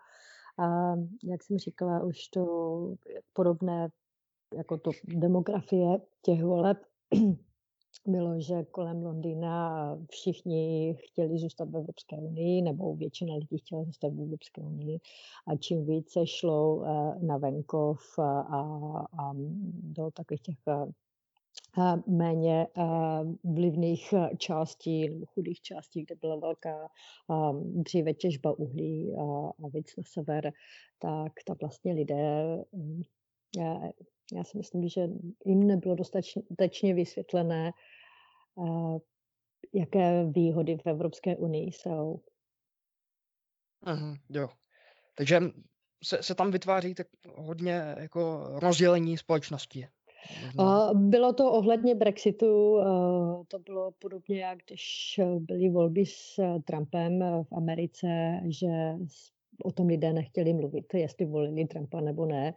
[0.59, 2.45] A jak jsem říkala, už to
[3.33, 3.89] podobné
[4.55, 6.77] jako to demografie těch voleb
[8.07, 14.13] bylo, že kolem Londýna všichni chtěli zůstat v Evropské unii, nebo většina lidí chtěla zůstat
[14.13, 14.99] v Evropské unii.
[15.47, 18.41] A čím více šlo eh, na venkov a,
[19.19, 19.33] a
[19.83, 22.83] do takových těch eh, méně eh,
[23.43, 26.87] vlivných částí, chudých částí, kde byla velká
[27.57, 30.51] dříve těžba uhlí a, víc na sever,
[30.99, 32.63] tak, tak vlastně lidé
[34.33, 35.07] já si myslím, že
[35.45, 37.71] jim nebylo dostatečně vysvětlené,
[38.59, 38.99] eh,
[39.73, 42.19] jaké výhody v Evropské unii jsou.
[43.83, 44.49] Aha, jo.
[45.15, 45.39] Takže
[46.03, 49.87] se, se tam vytváří tak hodně jako rozdělení společnosti.
[50.59, 52.85] A bylo to ohledně Brexitu, eh,
[53.47, 58.67] to bylo podobně, jak když byly volby s Trumpem v Americe, že
[59.63, 62.53] o tom lidé nechtěli mluvit, jestli volili Trumpa nebo ne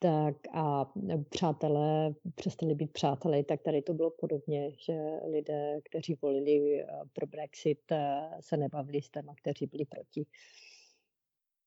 [0.00, 0.92] tak a
[1.30, 4.94] přátelé přestali být přáteli, tak tady to bylo podobně, že
[5.30, 10.26] lidé, kteří volili eh, pro Brexit, eh, se nebavili s těma, kteří byli proti.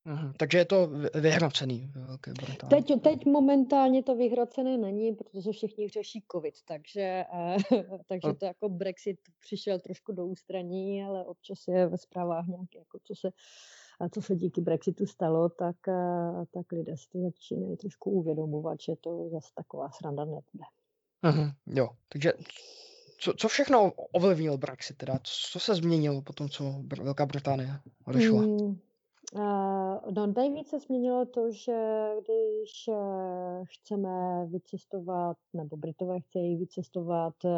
[0.05, 2.33] Aha, takže je to vyhrocený Velké
[2.69, 7.57] Teď, teď momentálně to vyhrocené není, protože všichni řeší covid, takže, eh,
[8.07, 12.99] takže to jako Brexit přišel trošku do ústraní, ale občas je ve zprávách nějaké, jako
[13.03, 13.31] co se
[14.09, 18.93] co se díky Brexitu stalo, tak, eh, tak lidé si to začínají trošku uvědomovat, že
[19.01, 20.63] to zase taková sranda nebude.
[21.21, 22.33] Aha, jo, takže
[23.19, 25.19] co, co všechno ovlivnil Brexit teda?
[25.51, 28.41] Co se změnilo po tom, co Velká Británie odešla?
[28.41, 28.79] Hmm,
[29.35, 37.49] no, nejvíce změnilo to, že když eh, chceme vycestovat, nebo Britové chtějí vycestovat eh,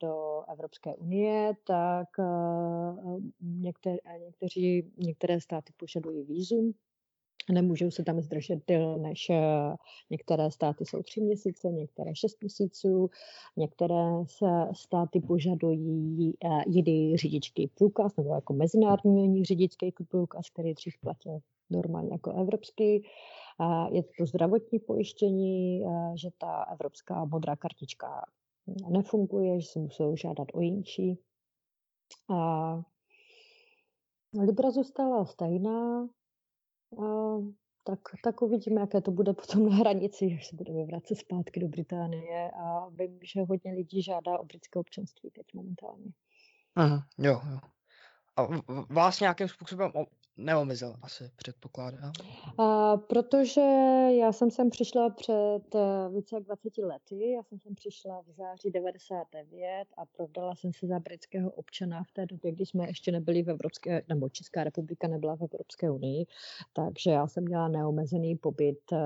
[0.00, 2.08] do Evropské unie, tak
[3.40, 3.96] některé,
[4.98, 6.74] některé státy požadují výzum
[7.52, 9.74] Nemůžou se tam zdržet déle než eh,
[10.10, 13.10] některé státy jsou tři měsíce, některé šest měsíců,
[13.56, 14.24] některé
[14.72, 21.38] státy požadují eh, jiný řidičský průkaz nebo jako mezinárodní řidičský průkaz, který dřív platil
[21.70, 23.02] normálně jako evropský.
[23.90, 28.24] Je to zdravotní pojištění, eh, že ta evropská modrá kartička
[28.88, 31.18] nefunguje, že se musí žádat o jinčí.
[34.40, 36.08] Libra zůstala stejná,
[37.84, 41.68] tak, tak uvidíme, jaké to bude potom na hranici, až se budeme vracet zpátky do
[41.68, 46.12] Británie a vím, že hodně lidí žádá o britské občanství teď momentálně.
[46.76, 47.58] Aha, jo, jo.
[48.36, 48.48] A
[48.90, 49.92] vás nějakým způsobem
[50.36, 52.12] neomezil, asi předpokládám.
[52.58, 53.60] A, protože
[54.18, 57.30] já jsem sem přišla před uh, více jak 20 lety.
[57.30, 62.12] Já jsem sem přišla v září 99 a prodala jsem se za britského občana v
[62.12, 66.26] té době, kdy jsme ještě nebyli v Evropské, nebo Česká republika nebyla v Evropské unii.
[66.72, 68.98] Takže já jsem měla neomezený pobyt uh,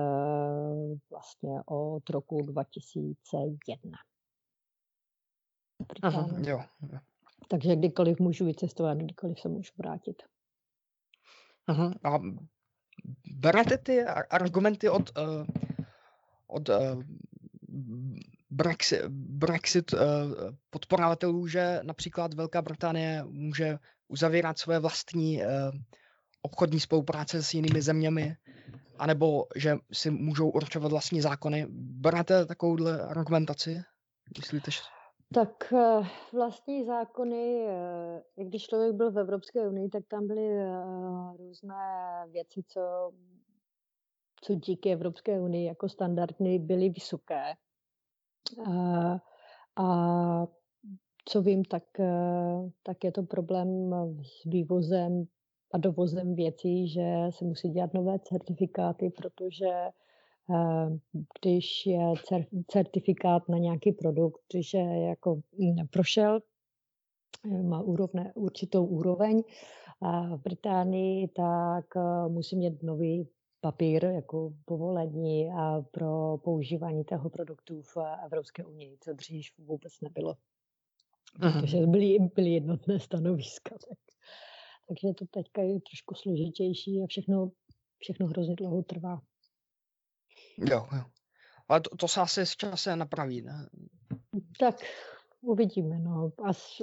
[1.09, 3.91] vlastně od roku 2001.
[6.01, 6.61] Aha, jo,
[6.93, 6.99] jo.
[7.47, 10.23] Takže kdykoliv můžu vycestovat, kdykoliv se můžu vrátit.
[11.69, 11.93] Aha.
[12.03, 12.19] A
[13.31, 15.45] berete ty argumenty od, uh,
[16.47, 16.75] od uh,
[18.49, 19.99] Brexit, Brexit uh,
[20.69, 25.45] podporovatelů, že například Velká Británie může uzavírat své vlastní uh,
[26.41, 28.37] obchodní spolupráce s jinými zeměmi,
[28.97, 31.65] anebo že si můžou určovat vlastní zákony.
[31.69, 33.81] Berete takovouhle argumentaci?
[34.37, 34.79] Myslíte, že...
[35.33, 36.01] Tak eh,
[36.33, 40.67] vlastní zákony, eh, když člověk byl v Evropské unii, tak tam byly eh,
[41.37, 43.11] různé věci, co,
[44.41, 47.43] co díky Evropské unii jako standardny byly vysoké.
[48.65, 49.15] A,
[49.75, 50.47] a
[51.25, 51.83] co vím, tak,
[52.83, 55.23] tak je to problém s vývozem
[55.73, 59.69] a dovozem věcí, že se musí dělat nové certifikáty, protože
[61.41, 62.13] když je
[62.67, 65.41] certifikát na nějaký produkt, že jako
[65.91, 66.39] prošel,
[67.45, 69.43] eh, má úrovne, určitou úroveň
[70.35, 73.29] v Británii, tak eh, musí mít nový
[73.61, 80.35] papír jako povolení a pro používání toho produktu v Evropské unii, co dřív vůbec nebylo.
[81.39, 81.61] Aha.
[81.61, 83.75] Protože byly, byly jednotné stanoviska.
[83.89, 83.97] Tak.
[84.87, 87.51] Takže to teďka je trošku složitější a všechno,
[87.99, 89.21] všechno hrozně dlouho trvá.
[90.59, 91.03] Jo, jo.
[91.67, 93.69] Ale to, to se asi s časem napraví, ne?
[94.59, 94.75] Tak
[95.41, 96.31] uvidíme, no.
[96.43, 96.81] As,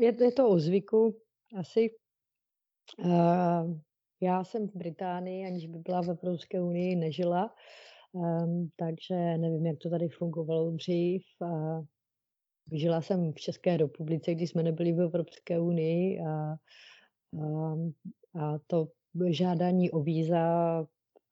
[0.00, 1.16] je, je to o zvyku
[1.58, 1.90] asi.
[2.98, 3.80] Uh,
[4.20, 7.54] já jsem v Británii, aniž by byla v Evropské unii, nežila,
[8.12, 11.22] um, takže nevím, jak to tady fungovalo dřív.
[11.40, 11.84] Uh,
[12.72, 17.74] žila jsem v České republice, když jsme nebyli v Evropské unii a, a,
[18.40, 18.88] a to
[19.30, 20.86] žádání o víza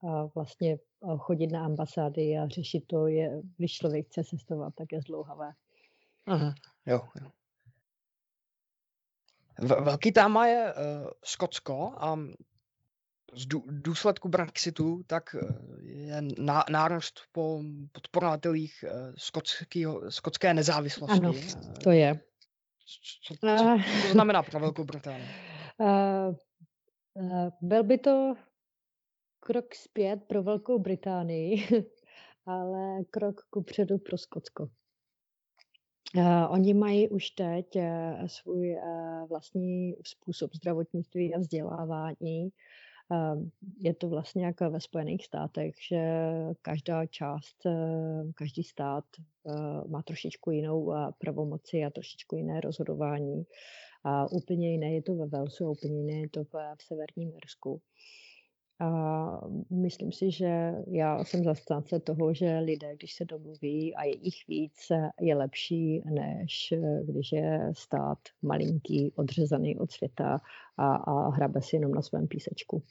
[0.09, 0.79] a vlastně
[1.19, 5.53] chodit na ambasády a řešit to, je, když člověk chce cestovat, tak je zdlouhavé.
[6.27, 6.55] Aha,
[6.87, 7.31] jo, jo.
[9.61, 12.19] Velký téma je uh, Skotsko a
[13.35, 16.23] z důsledku Brexitu tak eh, je
[16.71, 17.63] nárůst po
[17.93, 19.15] podporovatelích uh,
[20.09, 21.19] skotské nezávislosti.
[21.19, 21.33] Ano,
[21.83, 22.21] to je.
[23.23, 25.29] Co, co, co to znamená pro Velkou Británii?
[25.79, 26.35] Uh,
[27.15, 28.35] uh, byl by to
[29.45, 31.57] krok zpět pro Velkou Británii,
[32.47, 34.69] ale krok kupředu pro Skotsko.
[36.17, 42.49] Uh, oni mají už teď uh, svůj uh, vlastní způsob zdravotnictví a vzdělávání.
[43.11, 43.43] Uh,
[43.79, 46.01] je to vlastně jako ve Spojených státech, že
[46.63, 49.05] každá část, uh, každý stát
[49.43, 53.45] uh, má trošičku jinou uh, pravomoci a trošičku jiné rozhodování.
[54.05, 57.81] A úplně jiné je to ve Walesu, úplně jiné je to v, v Severním Irsku.
[58.83, 59.41] A
[59.71, 64.47] myslím si, že já jsem zastánce toho, že lidé, když se domluví a je jich
[64.49, 66.75] víc, je lepší, než
[67.05, 70.41] když je stát malinký, odřezaný od světa
[70.77, 72.83] a, a hrabe si jenom na svém písečku.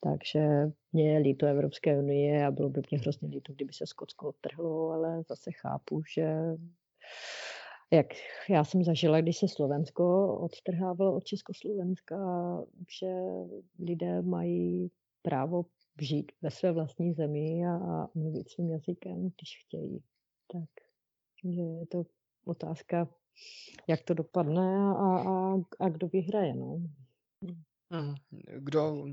[0.00, 4.28] Takže mě je líto Evropské unie a bylo by mě hrozně líto, kdyby se Skotsko
[4.28, 6.36] odtrhlo, ale zase chápu, že
[7.90, 8.06] jak
[8.48, 12.16] já jsem zažila, když se Slovensko odtrhávalo od Československa,
[13.00, 13.14] že
[13.78, 14.90] lidé mají
[15.24, 15.64] právo
[16.00, 20.04] žít ve své vlastní zemi a, a mluvit svým jazykem, když chtějí.
[20.52, 20.68] Tak
[21.44, 22.04] že je to
[22.44, 23.08] otázka,
[23.88, 26.54] jak to dopadne a, a, a kdo vyhraje.
[26.54, 26.82] No.
[28.58, 29.04] Kdo,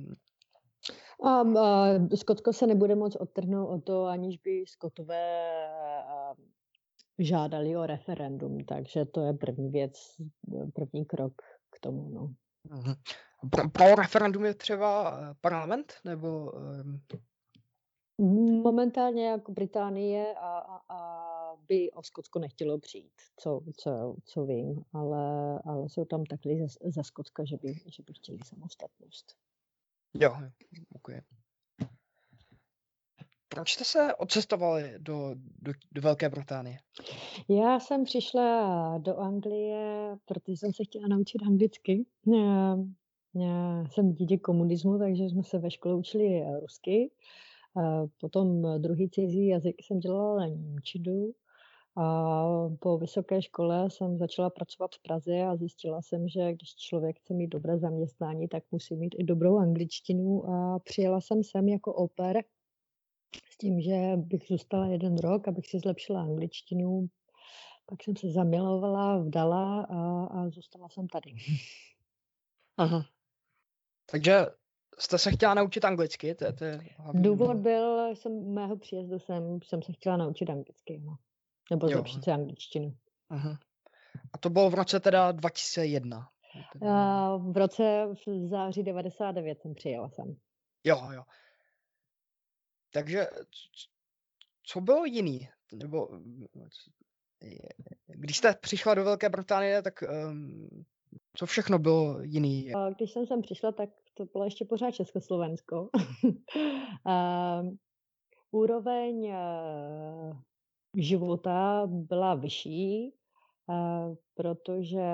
[1.24, 5.52] A, a Skotsko se nebude moc odtrhnout o to, aniž by Skotové
[7.20, 9.94] žádali o referendum, takže to je první věc,
[10.74, 11.34] první krok
[11.70, 12.10] k tomu.
[12.10, 12.34] No.
[13.50, 16.52] Pro, pro referendum je třeba eh, parlament, nebo...
[16.52, 17.02] Um...
[18.64, 21.32] Momentálně jako Británie a, a, a
[21.68, 26.68] by o Skotsko nechtělo přijít, co, co, co vím, ale, ale jsou tam takhle za,
[26.84, 29.36] za Skotska, že by, že by chtěli samostatnost.
[30.14, 30.36] Jo,
[30.96, 31.22] okay.
[33.50, 36.80] Proč jste se odcestovali do, do, do Velké Británie?
[37.50, 42.06] Já jsem přišla do Anglie, protože jsem se chtěla naučit anglicky.
[43.36, 47.12] Já, jsem dítě komunismu, takže jsme se ve škole učili rusky.
[48.22, 51.32] Potom druhý cizí jazyk jsem dělala Němčinu.
[51.98, 52.44] A
[52.80, 57.34] po vysoké škole jsem začala pracovat v Praze a zjistila jsem, že když člověk chce
[57.34, 62.44] mít dobré zaměstnání, tak musí mít i dobrou angličtinu a přijela jsem sem jako oper
[63.52, 67.08] s tím, že bych zůstala jeden rok, abych si zlepšila angličtinu.
[67.86, 71.32] Pak jsem se zamilovala, vdala a, a zůstala jsem tady.
[72.78, 73.06] Aha.
[74.12, 74.46] Takže
[75.00, 76.36] jste se chtěla naučit anglicky?
[76.36, 76.80] To, to je
[77.14, 81.02] Důvod byl, jsem mého příjezdu jsem, jsem se chtěla naučit anglicky.
[81.06, 81.16] No.
[81.72, 81.92] Nebo jo.
[81.92, 82.98] zlepšit si angličtinu.
[83.30, 83.60] Aha.
[84.34, 86.30] A to bylo v roce teda 2001?
[86.90, 90.36] A v roce v září 99 jsem přijela sem.
[90.84, 91.24] Jo, jo.
[92.94, 93.28] Takže
[94.64, 95.50] co bylo jiný?
[95.74, 96.20] Nebo
[98.08, 100.68] když jste přišla do Velké Británie, tak um,
[101.38, 102.72] co všechno bylo jiný?
[102.98, 105.90] Když jsem sem přišla, tak to bylo ještě pořád Československo.
[108.52, 110.38] úroveň uh,
[110.96, 113.14] života byla vyšší,
[113.68, 115.08] uh, protože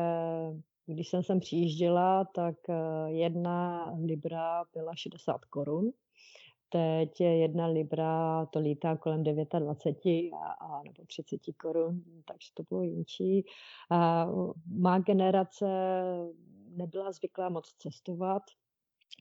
[0.85, 2.75] když jsem sem přijížděla, tak uh,
[3.07, 5.91] jedna libra byla 60 korun
[6.69, 12.63] Teď je jedna libra, to lítá kolem 29 a, a nebo 30 korun, takže to
[12.69, 13.45] bylo jinčí.
[13.91, 14.27] A
[14.67, 15.65] má generace
[16.69, 18.43] nebyla zvyklá moc cestovat,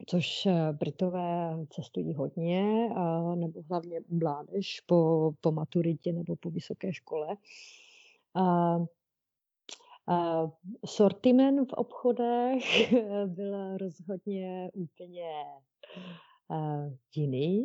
[0.06, 6.92] což eh, Britové cestují hodně, a, nebo hlavně mládež po, po maturitě nebo po vysoké
[6.92, 7.36] škole.
[8.34, 8.76] A,
[10.08, 10.50] a
[10.86, 12.92] sortiment v obchodech
[13.26, 15.30] byl rozhodně úplně
[17.14, 17.64] jiný,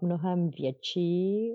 [0.00, 1.48] mnohem větší.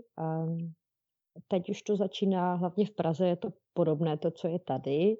[1.47, 5.15] Teď už to začíná, hlavně v Praze je to podobné, to, co je tady,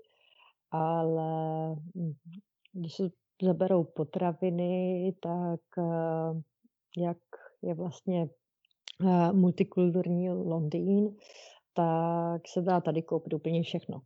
[0.71, 2.13] ale hm,
[2.73, 3.09] když se
[3.41, 5.61] zaberou potraviny, tak
[6.97, 7.17] jak
[7.61, 8.29] je vlastně
[9.31, 11.15] multikulturní Londýn,
[11.73, 14.01] tak se dá tady koupit úplně všechno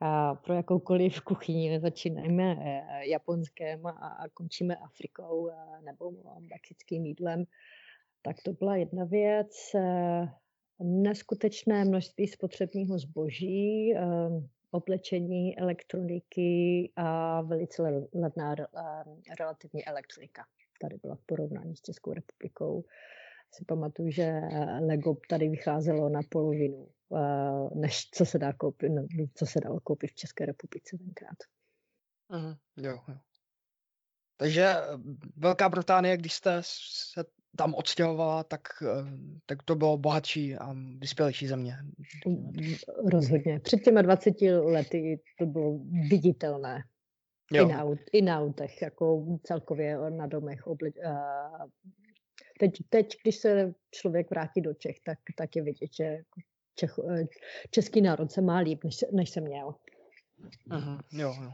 [0.00, 5.50] a pro jakoukoliv kuchyni nezačínáme eh, japonském a končíme Afrikou
[5.84, 7.44] nebo mexickým jídlem.
[8.22, 9.56] Tak to byla jedna věc.
[9.74, 10.28] Eh,
[10.82, 14.00] neskutečné množství spotřebního zboží, eh,
[14.70, 17.82] oblečení, elektroniky a velice
[18.14, 18.54] levná
[19.38, 20.44] relativní elektronika.
[20.80, 22.84] Tady byla v porovnání s Českou republikou.
[23.52, 24.40] Si pamatuju, že
[24.80, 26.99] Lego tady vycházelo na polovinu Eh,
[27.74, 31.36] než co se dá koupit, no, co se dalo koupit v České republice tenkrát.
[32.30, 32.56] Uh-huh.
[32.76, 33.16] Jo, jo.
[34.36, 34.84] Takže eh,
[35.36, 37.24] Velká Británie, když jste se
[37.56, 38.86] tam odstěhovala, tak, eh,
[39.46, 41.76] tak to bylo bohatší a vyspělejší země.
[43.12, 43.60] Rozhodně.
[43.60, 45.78] Před těma 20 lety to bylo
[46.10, 46.82] viditelné.
[47.52, 47.68] Jo.
[47.68, 50.66] I, na, I na autech, jako celkově na domech.
[50.66, 50.92] Obli,
[52.60, 56.18] teď, teď, když se člověk vrátí do Čech, tak, tak je vidět, že
[56.80, 57.24] Čech, eh,
[57.70, 59.74] český národ se má líp, než, než jsem měl.
[60.70, 61.52] Aha, jo, jo.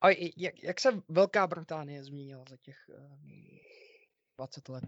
[0.00, 3.58] A jak, jak se Velká Británie změnila za těch uh, eh,
[4.36, 4.84] 20 let?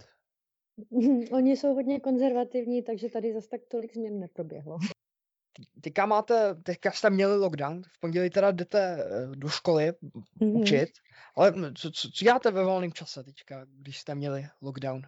[1.32, 4.78] Oni jsou hodně konzervativní, takže tady zase tak tolik změn neproběhlo.
[5.80, 10.60] Teďka máte, teďka jste měli lockdown, v pondělí teda jdete eh, do školy mm-hmm.
[10.60, 10.90] učit,
[11.36, 15.02] ale co, co, co děláte ve volném čase teďka, když jste měli lockdown?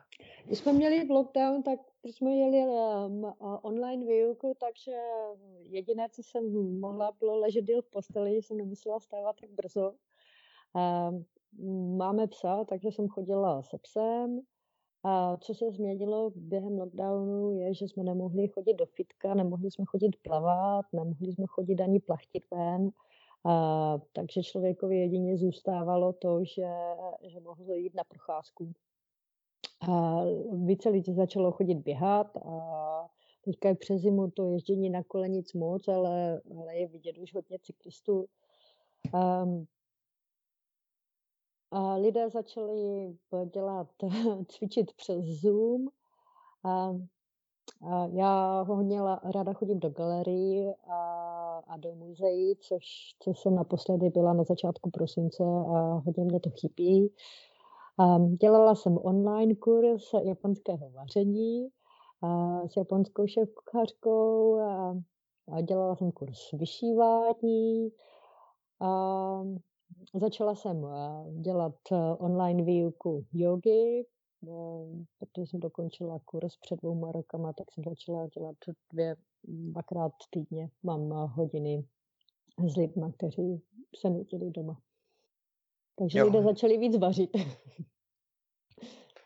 [0.44, 1.78] Když jsme měli lockdown, tak
[2.08, 3.32] jsme jeli um,
[3.62, 4.92] online výuku, takže
[5.62, 9.92] jediné, co jsem mohla, bylo ležet v posteli, jsem nemusela stávat tak brzo.
[11.10, 14.40] Um, máme psa, takže jsem chodila se psem.
[15.04, 19.84] A co se změnilo během lockdownu je, že jsme nemohli chodit do fitka, nemohli jsme
[19.84, 22.90] chodit plavat, nemohli jsme chodit ani plachtit ven.
[23.44, 26.68] A, takže člověkovi jedině zůstávalo to, že,
[27.22, 28.72] že mohl jít na procházku.
[29.90, 30.22] A
[30.52, 33.08] více lidí začalo chodit běhat a
[33.44, 37.34] teďka je přes zimu to ježdění na kole nic moc, ale, ale je vidět už
[37.34, 38.26] hodně cyklistů.
[39.14, 39.66] Um,
[41.70, 43.14] a lidé začali
[43.54, 43.88] dělat,
[44.48, 45.88] cvičit přes Zoom.
[46.64, 46.94] A,
[47.90, 49.00] a já hodně
[49.34, 50.98] ráda chodím do galerii a,
[51.66, 52.84] a do muzeí, což,
[53.18, 57.14] což jsem naposledy byla na začátku prosince a hodně mě to chybí.
[57.98, 61.68] A dělala jsem online kurz japonského vaření
[62.22, 64.96] a s japonskou šéfkuchařkou a,
[65.52, 67.92] a dělala jsem kurz vyšívání.
[68.80, 69.42] A
[70.14, 77.12] Začala jsem eh, dělat eh, online výuku jogy, eh, protože jsem dokončila kurz před dvouma
[77.12, 78.56] rokama, tak jsem začala dělat
[78.92, 80.70] dvě, dvakrát týdně.
[80.82, 81.84] Mám hodiny
[82.68, 83.62] s lidmi, kteří
[83.96, 84.80] se nutili doma.
[85.98, 86.26] Takže jo.
[86.26, 87.30] lidé začali víc vařit.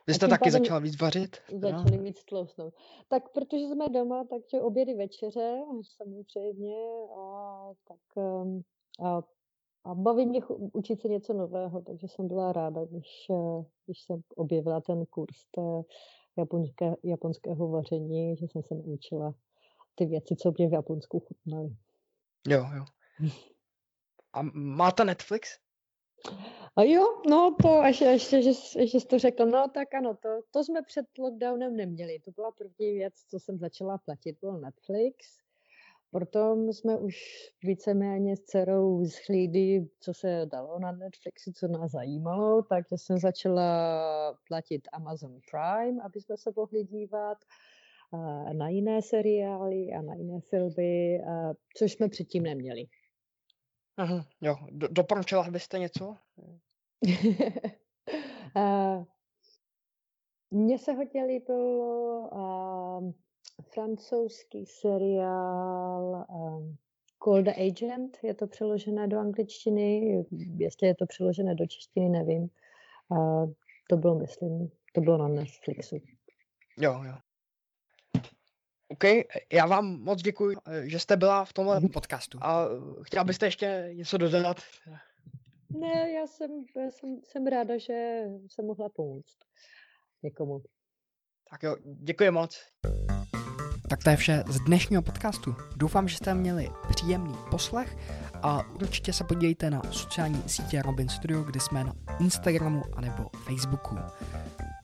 [0.06, 1.36] Vy jste taky začala víc vařit?
[1.54, 2.74] Začali víc tlousnout.
[3.08, 5.62] Tak protože jsme doma, takže obědy večeře
[5.96, 6.76] samozřejmě
[7.18, 8.24] a tak
[9.04, 9.22] a
[9.86, 10.40] a baví mě
[10.72, 15.36] učit se něco nového, takže jsem byla ráda, když, eh, když jsem objevila ten kurz
[15.50, 15.82] té
[16.38, 19.34] japonské, japonského vaření, že jsem se naučila
[19.94, 21.76] ty věci, co mě v Japonsku chutnaly.
[22.48, 22.84] Jo, jo.
[24.32, 25.48] A máte Netflix?
[26.76, 28.52] A jo, no to až ještě, že,
[28.86, 32.18] že jsi to řekl, no tak ano, to, to jsme před lockdownem neměli.
[32.24, 35.26] To byla první věc, co jsem začala platit, byl Netflix.
[36.10, 37.16] Potom jsme už
[37.62, 44.38] víceméně s dcerou zhlídli, co se dalo na Netflixu, co nás zajímalo, takže jsem začala
[44.48, 47.38] platit Amazon Prime, aby jsme se mohli dívat
[48.52, 51.20] na jiné seriály a na jiné filmy,
[51.76, 52.86] což jsme předtím neměli.
[53.96, 54.56] Aha, jo.
[54.70, 56.16] Do, doporučila byste něco?
[60.50, 62.30] Mně se hodně líbilo
[63.74, 66.76] francouzský seriál um,
[67.24, 70.24] Cold Agent, je to přeložené do angličtiny,
[70.56, 72.48] jestli je to přeložené do češtiny, nevím.
[73.08, 73.52] Uh,
[73.88, 75.96] to bylo, myslím, to bylo na Netflixu.
[76.78, 77.14] Jo, jo.
[78.88, 79.04] OK,
[79.52, 82.38] já vám moc děkuji, že jste byla v tomhle podcastu.
[82.42, 82.68] A
[83.02, 84.60] chtěla byste ještě něco dodat?
[85.70, 89.36] Ne, já jsem, já jsem, jsem ráda, že jsem mohla pomoct
[90.22, 90.62] někomu.
[91.50, 92.60] Tak jo, děkuji moc.
[93.90, 95.54] Tak to je vše z dnešního podcastu.
[95.76, 97.96] Doufám, že jste měli příjemný poslech
[98.42, 103.96] a určitě se podívejte na sociální sítě Robin Studio, kde jsme na Instagramu anebo Facebooku.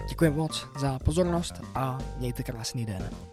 [0.08, 3.31] Děkuji moc za pozornost a mějte krásný den.